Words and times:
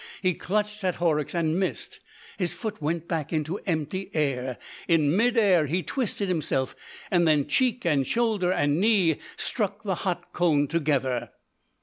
He 0.23 0.33
clutched 0.33 0.83
at 0.83 0.95
Horrocks 0.95 1.35
and 1.35 1.59
missed, 1.59 1.99
his 2.39 2.55
foot 2.55 2.81
went 2.81 3.07
back 3.07 3.31
into 3.31 3.59
empty 3.67 4.09
air; 4.15 4.57
in 4.87 5.15
mid 5.15 5.37
air 5.37 5.67
he 5.67 5.83
twisted 5.83 6.27
himself, 6.27 6.75
and 7.11 7.27
then 7.27 7.45
cheek 7.45 7.85
and 7.85 8.07
shoulder 8.07 8.51
and 8.51 8.81
knee 8.81 9.19
struck 9.37 9.83
the 9.83 9.93
hot 10.01 10.33
cone 10.33 10.67
together. 10.67 11.29